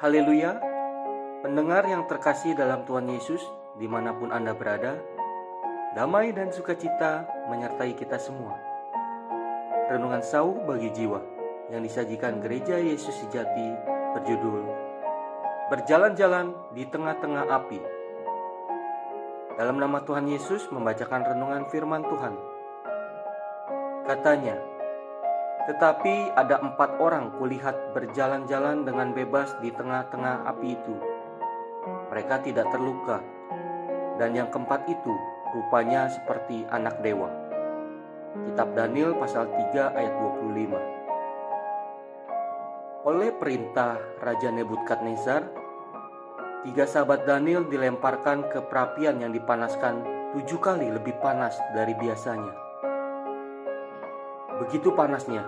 Haleluya, 0.00 0.56
pendengar 1.44 1.84
yang 1.84 2.08
terkasih 2.08 2.56
dalam 2.56 2.88
Tuhan 2.88 3.04
Yesus, 3.12 3.44
di 3.76 3.84
mana 3.84 4.16
pun 4.16 4.32
Anda 4.32 4.56
berada, 4.56 4.96
damai 5.92 6.32
dan 6.32 6.48
sukacita 6.48 7.28
menyertai 7.52 7.92
kita 7.92 8.16
semua. 8.16 8.56
Renungan 9.92 10.24
sau 10.24 10.56
bagi 10.64 10.88
jiwa 10.96 11.20
yang 11.68 11.84
disajikan 11.84 12.40
Gereja 12.40 12.80
Yesus 12.80 13.12
Sejati 13.12 13.76
berjudul 14.16 14.72
Berjalan-jalan 15.68 16.56
di 16.72 16.88
tengah-tengah 16.88 17.44
api. 17.60 17.80
Dalam 19.60 19.76
nama 19.76 20.00
Tuhan 20.00 20.24
Yesus 20.32 20.64
membacakan 20.72 21.28
renungan 21.28 21.68
firman 21.68 22.08
Tuhan. 22.08 22.34
Katanya, 24.08 24.69
tetapi 25.68 26.32
ada 26.38 26.56
empat 26.64 26.96
orang 27.02 27.36
kulihat 27.36 27.92
berjalan-jalan 27.92 28.88
dengan 28.88 29.12
bebas 29.12 29.52
di 29.60 29.68
tengah-tengah 29.74 30.48
api 30.48 30.68
itu. 30.72 30.96
Mereka 32.08 32.40
tidak 32.46 32.72
terluka, 32.72 33.20
dan 34.16 34.36
yang 34.36 34.48
keempat 34.48 34.88
itu 34.88 35.14
rupanya 35.52 36.08
seperti 36.08 36.64
anak 36.72 37.00
dewa. 37.04 37.28
Kitab 38.46 38.72
Daniel 38.78 39.16
pasal 39.18 39.50
3 39.50 39.96
ayat 39.96 40.14
25. 40.40 40.78
Oleh 43.10 43.32
perintah 43.32 43.96
Raja 44.20 44.52
Nebukadnezar, 44.52 45.48
tiga 46.62 46.84
sahabat 46.84 47.24
Daniel 47.24 47.64
dilemparkan 47.66 48.44
ke 48.52 48.60
perapian 48.68 49.18
yang 49.18 49.32
dipanaskan 49.32 50.04
tujuh 50.36 50.60
kali 50.62 50.92
lebih 50.92 51.16
panas 51.18 51.56
dari 51.74 51.96
biasanya. 51.96 52.54
Begitu 54.60 54.92
panasnya, 54.92 55.42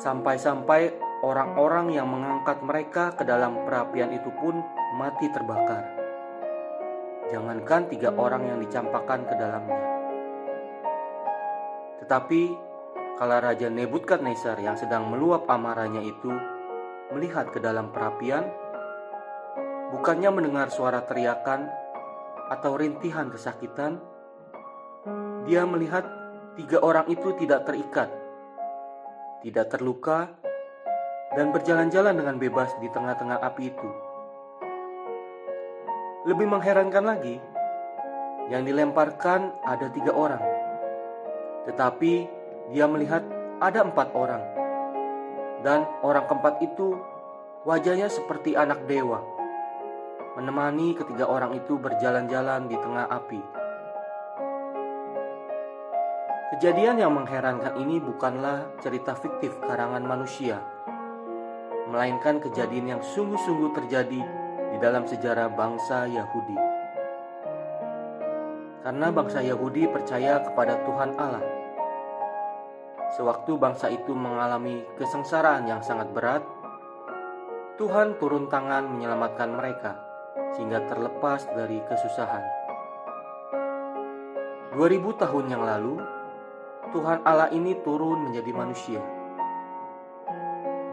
sampai-sampai 0.00 0.96
orang-orang 1.20 1.92
yang 1.92 2.08
mengangkat 2.08 2.64
mereka 2.64 3.12
ke 3.12 3.22
dalam 3.28 3.68
perapian 3.68 4.08
itu 4.16 4.32
pun 4.40 4.56
mati 4.96 5.28
terbakar. 5.28 5.84
Jangankan 7.28 7.92
tiga 7.92 8.10
orang 8.16 8.48
yang 8.48 8.58
dicampakkan 8.64 9.28
ke 9.28 9.34
dalamnya. 9.36 9.84
Tetapi, 12.02 12.42
kala 13.20 13.38
Raja 13.44 13.68
Nebukadnezar 13.68 14.58
yang 14.58 14.74
sedang 14.74 15.06
meluap 15.12 15.46
amarahnya 15.46 16.02
itu 16.02 16.32
melihat 17.14 17.52
ke 17.52 17.60
dalam 17.60 17.92
perapian, 17.92 18.48
bukannya 19.94 20.32
mendengar 20.32 20.72
suara 20.72 21.04
teriakan 21.04 21.70
atau 22.50 22.74
rintihan 22.74 23.30
kesakitan, 23.30 24.02
dia 25.46 25.62
melihat 25.68 26.02
tiga 26.58 26.82
orang 26.82 27.06
itu 27.06 27.30
tidak 27.38 27.62
terikat, 27.68 28.10
tidak 29.40 29.72
terluka, 29.72 30.28
dan 31.32 31.54
berjalan-jalan 31.54 32.16
dengan 32.16 32.36
bebas 32.36 32.74
di 32.82 32.88
tengah-tengah 32.90 33.38
api 33.40 33.62
itu. 33.70 33.90
Lebih 36.28 36.46
mengherankan 36.50 37.04
lagi, 37.06 37.40
yang 38.52 38.66
dilemparkan 38.66 39.54
ada 39.64 39.88
tiga 39.88 40.12
orang, 40.12 40.42
tetapi 41.70 42.26
dia 42.74 42.84
melihat 42.90 43.24
ada 43.62 43.86
empat 43.86 44.12
orang, 44.12 44.42
dan 45.64 45.86
orang 46.04 46.26
keempat 46.28 46.60
itu 46.60 46.98
wajahnya 47.64 48.10
seperti 48.12 48.58
anak 48.58 48.84
dewa, 48.84 49.22
menemani 50.36 50.98
ketiga 50.98 51.30
orang 51.30 51.56
itu 51.56 51.80
berjalan-jalan 51.80 52.68
di 52.68 52.76
tengah 52.76 53.06
api. 53.08 53.40
Kejadian 56.50 56.98
yang 56.98 57.14
mengherankan 57.14 57.78
ini 57.78 58.02
bukanlah 58.02 58.74
cerita 58.82 59.14
fiktif 59.14 59.54
karangan 59.62 60.02
manusia, 60.02 60.58
melainkan 61.86 62.42
kejadian 62.42 62.98
yang 62.98 63.02
sungguh-sungguh 63.06 63.70
terjadi 63.78 64.18
di 64.74 64.76
dalam 64.82 65.06
sejarah 65.06 65.46
bangsa 65.54 66.10
Yahudi. 66.10 66.58
Karena 68.82 69.14
bangsa 69.14 69.46
Yahudi 69.46 69.86
percaya 69.94 70.42
kepada 70.42 70.82
Tuhan 70.82 71.14
Allah. 71.22 71.46
Sewaktu 73.14 73.54
bangsa 73.54 73.86
itu 73.86 74.10
mengalami 74.10 74.82
kesengsaraan 74.98 75.70
yang 75.70 75.86
sangat 75.86 76.10
berat, 76.10 76.42
Tuhan 77.78 78.18
turun 78.18 78.50
tangan 78.50 78.90
menyelamatkan 78.90 79.54
mereka 79.54 80.02
sehingga 80.58 80.82
terlepas 80.90 81.46
dari 81.54 81.78
kesusahan. 81.86 82.42
2000 84.74 85.14
tahun 85.14 85.46
yang 85.46 85.62
lalu, 85.62 86.19
Tuhan 86.88 87.20
Allah 87.28 87.52
ini 87.52 87.76
turun 87.84 88.32
menjadi 88.32 88.56
manusia. 88.56 89.02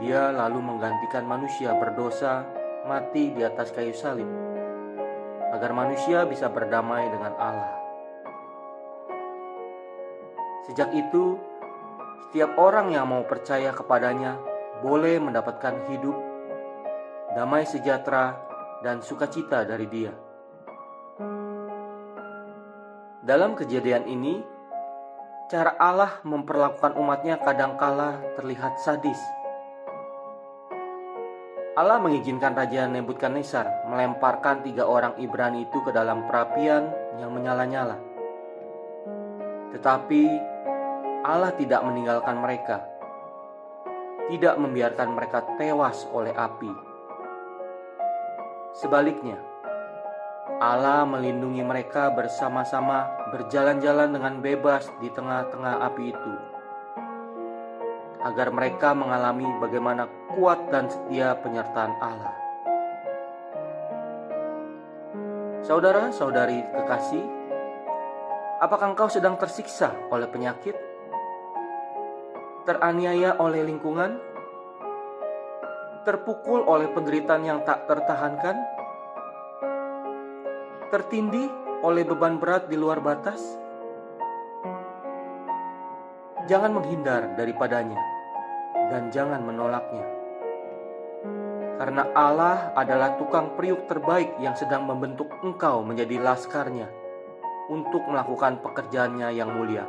Dia 0.00 0.32
lalu 0.32 0.64
menggantikan 0.64 1.28
manusia 1.28 1.76
berdosa 1.76 2.48
mati 2.88 3.28
di 3.32 3.44
atas 3.44 3.68
kayu 3.72 3.92
salib, 3.92 4.26
agar 5.52 5.70
manusia 5.76 6.24
bisa 6.24 6.48
berdamai 6.48 7.08
dengan 7.12 7.32
Allah. 7.36 7.72
Sejak 10.64 10.96
itu, 10.96 11.36
setiap 12.28 12.56
orang 12.56 12.96
yang 12.96 13.04
mau 13.04 13.22
percaya 13.28 13.70
kepadanya 13.76 14.40
boleh 14.80 15.20
mendapatkan 15.20 15.84
hidup, 15.92 16.16
damai 17.36 17.68
sejahtera, 17.68 18.40
dan 18.80 19.00
sukacita 19.00 19.64
dari 19.64 19.86
Dia. 19.88 20.12
Dalam 23.24 23.56
kejadian 23.56 24.04
ini, 24.04 24.53
cara 25.44 25.76
Allah 25.76 26.24
memperlakukan 26.24 26.96
umatnya 26.96 27.36
kadangkala 27.36 28.16
terlihat 28.40 28.80
sadis. 28.80 29.20
Allah 31.74 31.98
mengizinkan 31.98 32.54
Raja 32.54 32.86
Nebukadnezar 32.86 33.90
melemparkan 33.90 34.62
tiga 34.62 34.86
orang 34.86 35.18
Ibrani 35.18 35.66
itu 35.66 35.82
ke 35.82 35.90
dalam 35.90 36.24
perapian 36.30 36.86
yang 37.18 37.34
menyala-nyala. 37.34 37.98
Tetapi 39.74 40.22
Allah 41.26 41.50
tidak 41.58 41.82
meninggalkan 41.82 42.38
mereka, 42.38 42.76
tidak 44.30 44.54
membiarkan 44.54 45.08
mereka 45.12 45.42
tewas 45.58 46.06
oleh 46.14 46.30
api. 46.30 46.70
Sebaliknya, 48.78 49.53
Allah 50.64 51.04
melindungi 51.04 51.60
mereka 51.60 52.08
bersama-sama 52.08 53.28
berjalan-jalan 53.36 54.16
dengan 54.16 54.40
bebas 54.40 54.88
di 54.96 55.12
tengah-tengah 55.12 55.84
api 55.92 56.08
itu. 56.08 56.34
Agar 58.24 58.48
mereka 58.48 58.96
mengalami 58.96 59.44
bagaimana 59.60 60.08
kuat 60.32 60.72
dan 60.72 60.88
setia 60.88 61.36
penyertaan 61.36 61.92
Allah. 62.00 62.32
Saudara-saudari 65.68 66.64
kekasih, 66.72 67.24
apakah 68.64 68.96
engkau 68.96 69.12
sedang 69.12 69.36
tersiksa 69.36 69.92
oleh 70.08 70.32
penyakit? 70.32 70.72
Teraniaya 72.64 73.36
oleh 73.36 73.60
lingkungan? 73.68 74.16
Terpukul 76.08 76.64
oleh 76.64 76.88
penderitaan 76.88 77.44
yang 77.44 77.60
tak 77.68 77.84
tertahankan? 77.84 78.73
Tertindih 80.94 81.50
oleh 81.82 82.06
beban 82.06 82.38
berat 82.38 82.70
di 82.70 82.78
luar 82.78 83.02
batas? 83.02 83.42
Jangan 86.46 86.70
menghindar 86.70 87.34
daripadanya 87.34 87.98
dan 88.94 89.10
jangan 89.10 89.42
menolaknya. 89.42 90.06
Karena 91.82 92.06
Allah 92.14 92.70
adalah 92.78 93.18
tukang 93.18 93.58
periuk 93.58 93.90
terbaik 93.90 94.38
yang 94.38 94.54
sedang 94.54 94.86
membentuk 94.86 95.26
engkau 95.42 95.82
menjadi 95.82 96.22
laskarnya 96.22 96.86
untuk 97.66 98.06
melakukan 98.06 98.62
pekerjaannya 98.62 99.34
yang 99.34 99.50
mulia. 99.50 99.82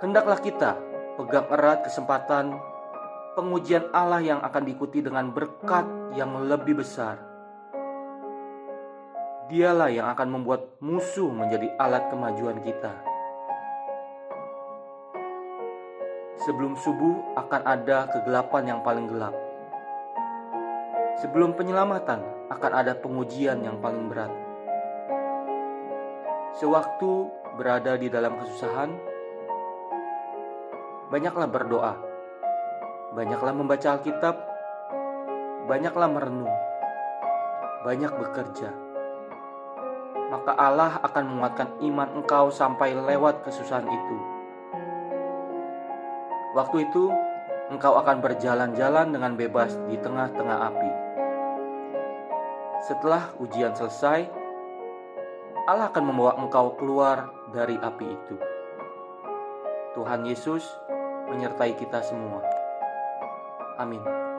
Hendaklah 0.00 0.40
kita 0.40 0.80
pegang 1.20 1.52
erat 1.52 1.84
kesempatan 1.84 2.56
pengujian 3.36 3.92
Allah 3.92 4.24
yang 4.24 4.40
akan 4.40 4.64
diikuti 4.64 5.04
dengan 5.04 5.28
berkat 5.36 5.84
yang 6.16 6.32
lebih 6.48 6.80
besar 6.80 7.31
Dialah 9.52 9.92
yang 9.92 10.08
akan 10.08 10.32
membuat 10.32 10.80
musuh 10.80 11.28
menjadi 11.28 11.76
alat 11.76 12.08
kemajuan 12.08 12.56
kita. 12.64 12.88
Sebelum 16.40 16.72
subuh 16.80 17.36
akan 17.36 17.60
ada 17.60 18.08
kegelapan 18.08 18.72
yang 18.72 18.80
paling 18.80 19.12
gelap. 19.12 19.36
Sebelum 21.20 21.52
penyelamatan 21.52 22.24
akan 22.48 22.72
ada 22.72 22.96
pengujian 22.96 23.60
yang 23.60 23.76
paling 23.76 24.08
berat. 24.08 24.32
Sewaktu 26.56 27.28
berada 27.60 28.00
di 28.00 28.08
dalam 28.08 28.40
kesusahan, 28.40 28.88
banyaklah 31.12 31.48
berdoa, 31.52 32.00
banyaklah 33.12 33.52
membaca 33.52 34.00
Alkitab, 34.00 34.36
banyaklah 35.68 36.08
merenung, 36.08 36.56
banyak 37.84 38.16
bekerja 38.16 38.91
maka 40.32 40.56
Allah 40.56 40.96
akan 41.04 41.24
menguatkan 41.28 41.68
iman 41.84 42.08
engkau 42.24 42.48
sampai 42.48 42.96
lewat 42.96 43.44
kesusahan 43.44 43.84
itu. 43.84 44.16
Waktu 46.56 46.88
itu, 46.88 47.12
engkau 47.68 48.00
akan 48.00 48.24
berjalan-jalan 48.24 49.12
dengan 49.12 49.36
bebas 49.36 49.76
di 49.92 50.00
tengah-tengah 50.00 50.58
api. 50.72 50.90
Setelah 52.88 53.28
ujian 53.44 53.76
selesai, 53.76 54.24
Allah 55.68 55.92
akan 55.92 56.04
membawa 56.08 56.40
engkau 56.40 56.80
keluar 56.80 57.28
dari 57.52 57.76
api 57.76 58.06
itu. 58.08 58.36
Tuhan 59.92 60.24
Yesus 60.24 60.64
menyertai 61.28 61.76
kita 61.76 62.00
semua. 62.00 62.40
Amin. 63.76 64.31